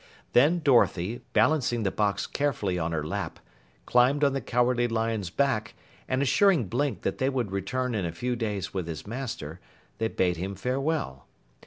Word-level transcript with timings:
Then 0.33 0.61
Dorothy, 0.63 1.21
balancing 1.31 1.83
the 1.83 1.91
box 1.91 2.25
carefully 2.25 2.79
on 2.79 2.91
her 2.91 3.05
lap, 3.05 3.37
climbed 3.85 4.23
on 4.23 4.33
the 4.33 4.41
Cowardly 4.41 4.87
Lion's 4.87 5.29
back, 5.29 5.75
and 6.07 6.23
assuring 6.23 6.65
Blink 6.69 7.03
that 7.03 7.19
they 7.19 7.29
would 7.29 7.51
return 7.51 7.93
in 7.93 8.03
a 8.03 8.11
few 8.11 8.35
days 8.35 8.73
with 8.73 8.87
his 8.87 9.05
master, 9.05 9.59
they 9.99 10.07
bade 10.07 10.37
him 10.37 10.55
farewell. 10.55 11.27